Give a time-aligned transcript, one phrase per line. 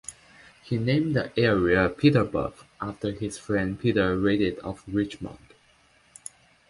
[0.63, 5.53] He named the area Peterborough after his friend Peter Reid of Richmond.